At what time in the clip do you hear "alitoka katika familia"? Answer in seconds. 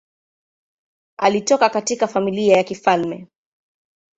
1.17-2.57